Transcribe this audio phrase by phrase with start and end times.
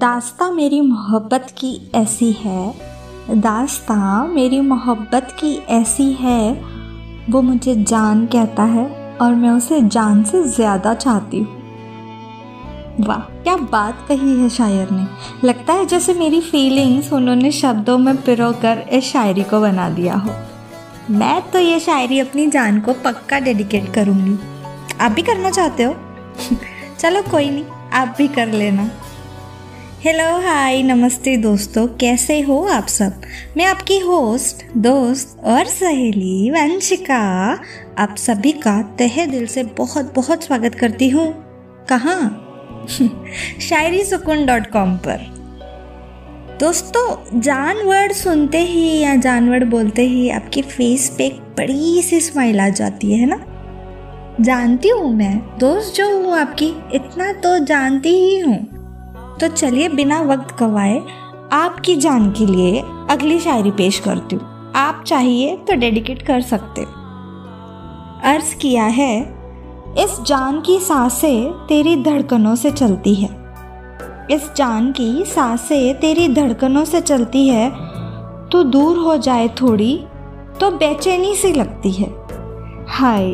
[0.00, 2.74] दास्ता मेरी मोहब्बत की ऐसी है,
[3.30, 6.52] दास्ता मेरी मोहब्बत की ऐसी है,
[7.30, 11.58] वो मुझे जान कहता है और मैं उसे जान से ज़्यादा चाहती हूँ।
[13.00, 15.06] वाह, क्या बात कही है शायर ने।
[15.46, 20.14] लगता है जैसे मेरी फीलिंग्स उन्होंने शब्दों में पिरो कर इस शायरी को बना दिया
[20.14, 20.30] हो।
[21.10, 24.38] मैं तो ये शायरी अपनी जान को पक्का डेडिकेट करूँगी।
[25.00, 25.94] आप भी करना चाहते हो?
[26.98, 28.90] चलो कोई नहीं, आप भी कर लेना।
[30.04, 33.20] हेलो हाय नमस्ते दोस्तों, कैसे हो आप सब?
[33.56, 37.60] मैं आपकी होस्ट दोस्त और सहेली वंशिका,
[37.98, 41.34] आप सभी का तहे दिल से बहुत बहुत स्वागत करती हूँ।
[41.88, 42.46] कहाँ?
[43.60, 45.16] शायरी सुकून डॉट कॉम पर।
[46.60, 52.60] दोस्तों, जानवर सुनते ही या जानवर बोलते ही आपके फेस पे एक बड़ी सी स्माइल
[52.60, 53.44] आ जाती है ना?
[54.40, 58.69] जानती हूँ मैं, दोस्त जो हूँ आपकी, इतना तो जानती ही हूँ।
[59.40, 61.02] तो चलिए बिना वक्त गवाए
[61.52, 66.82] आपकी जान के लिए अगली शायरी पेश करती हूँ। आप चाहिए तो डेडिकेट कर सकते
[68.24, 69.20] अर्ज़ किया है,
[69.98, 73.28] इस जान की साँसें तेरी धड़कनों से चलती है।
[74.30, 77.68] इस जान की साँसें तेरी धड़कनों से चलती है।
[78.50, 79.94] तो दूर हो जाए थोड़ी
[80.60, 82.08] तो बेचैनी सी लगती है।
[82.90, 83.30] हाय,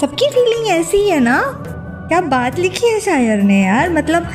[0.00, 1.40] सबकी फीलिंग ऐसी है ना?
[2.08, 3.92] क्या बात लिखी है शायर ने यार?
[3.92, 4.26] मतलब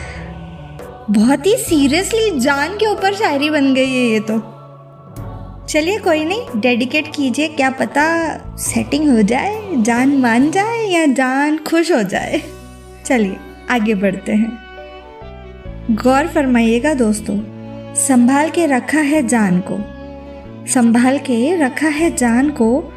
[1.09, 4.57] बहुत ही सीरियसली जान के ऊपर शायरी बन गई है ये तो।
[5.67, 11.57] चलिए कोई नहीं डेडिकेट कीजिए, क्या पता सेटिंग हो जाए, जान मान जाए या जान
[11.57, 12.41] खुश हो जाए।
[13.05, 13.37] चलिए,
[13.69, 14.59] आगे बढ़ते हैं।
[15.91, 17.39] गौर फरमाइएगा दोस्तों,
[17.95, 19.77] संभाल के रखा है जान को।
[20.71, 22.93] संभाल के रखा है जान को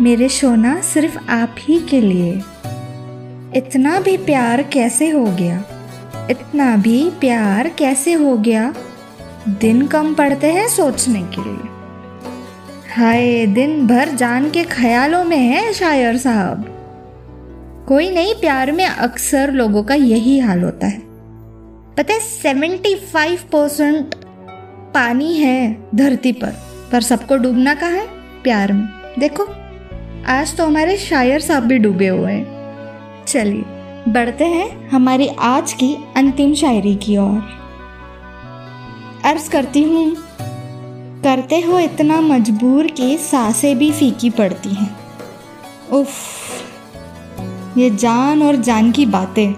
[0.00, 2.42] मेरे सोना सिर्फ़ आप ही के लिए।
[3.56, 5.64] इतना भी प्यार कैसे हो गया?
[6.30, 8.74] इतना भी प्यार कैसे हो गया?
[9.48, 11.68] दिन कम पड़ते हैं सोचने के लिए।
[12.96, 16.68] हाय, दिन भर जान के ख्यालों में है शायर साहब।
[17.88, 20.98] कोई नहीं, प्यार में अक्सर लोगों का यही हाल होता है।
[21.96, 24.14] पता है सेवेंटी फाइव परसेंट
[24.94, 26.52] पानी है धरती पर
[26.92, 28.06] पर सबको डूबना कहा है?
[28.42, 29.46] प्यार में। देखो,
[30.26, 32.46] आज तो हमारे शायर साहब भी डूबे हुए हैं।
[33.26, 37.42] चलिए। बढ़ते हैं हमारी आज की अंतिम शायरी की ओर।
[39.24, 40.16] अर्ज़ करती हूँ,
[41.24, 44.96] करते हो इतना मजबूर कि साँसें भी फीकी पड़ती हैं।
[45.92, 46.10] उफ,
[47.78, 49.52] ये जान और जान की बातें।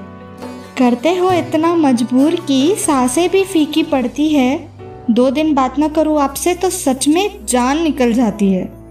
[0.78, 4.68] करते हो इतना मजबूर कि साँसें भी फीकी पड़ती है।
[5.10, 8.83] दो दिन बात ना करूँ आपसे तो सच में जान निकल जाती है।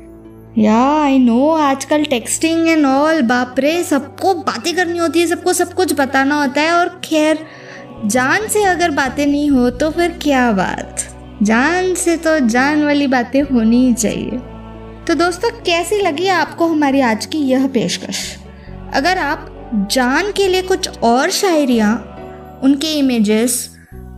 [0.58, 5.54] या आई नो आजकल टेक्सटिंग एंड ऑल बाप रे सबको बातें करनी होती है, सबको
[5.54, 7.40] सब कुछ बताना होता है और खैर,
[8.06, 11.04] जान से अगर बातें नहीं हो तो फिर क्या बात?
[11.44, 14.40] जान से तो जान वाली बातें होनी ही चाहिए।
[15.08, 18.38] तो दोस्तों, कैसी लगी आपको हमारी आज की यह पेशकश?
[18.94, 19.50] अगर आप
[19.92, 21.96] जान के लिए कुछ और शायरियाँ,
[22.64, 23.73] उनके इमेजेस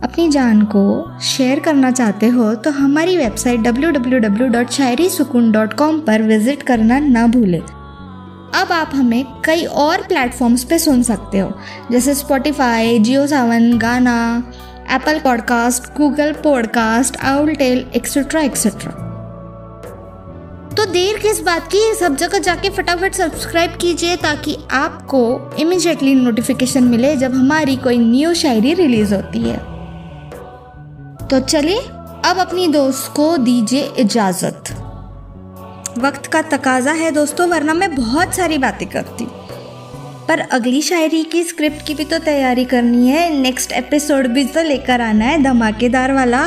[0.06, 7.26] अपनी जान को शेयर करना चाहते हो तो हमारी वेबसाइट www.शायरीसुकून.com पर विज़िट करना ना
[7.26, 7.62] भूलें।
[8.54, 11.52] अब आप हमें कई और प्लेटफॉर्म्स पे सुन सकते हो,
[11.90, 14.44] जैसे Spotify Jio Saavn Gaana
[14.90, 18.90] Apple podcast Google podcast Owltail etcetera etcetera
[20.76, 21.94] तो देर किस बात की?
[21.94, 28.34] सब जगह जाके फटाफट सब्सक्राइब कीजिए, ताकि आपको इमिजिएटली नोटिफिकेशन मिले जब हमारी कोई न्यू
[28.34, 29.75] शायरी रिलीज़ होती है।
[31.30, 31.78] तो चलिए
[32.24, 34.64] अब अपनी दोस्त को दीजिए इजाज़त।
[35.98, 39.26] वक्त का तकाजा है दोस्तों, वरना मैं बहुत सारी बातें करती।
[40.28, 44.62] पर अगली शायरी की स्क्रिप्ट की भी तो तैयारी करनी है। नेक्स्ट एपिसोड भी तो
[44.62, 46.46] लेकर आना है, धमाकेदार वाला।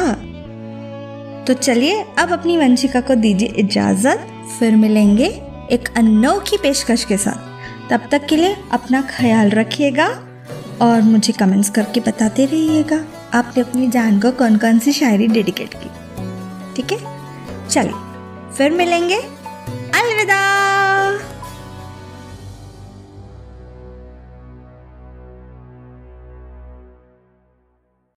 [1.48, 4.28] तो चलिए, अब अपनी वंशिका को दीजिए इजाज़त।
[4.60, 5.42] फिर मिलेंगे
[5.72, 7.50] एक अनोखी पेशकश के साथ।
[7.90, 10.08] तब तक के लिए अपना ख्याल रखिएगा
[10.82, 13.04] और मुझे कमेंट्स करके बताते रहिएगा।
[13.34, 15.90] आपने अपनी जान को कौन कौन सी शायरी डेडिकेट की?
[16.76, 16.98] ठीक है?
[17.70, 17.94] चलिए,
[18.54, 19.18] फिर मिलेंगे।
[20.00, 20.69] अलविदा!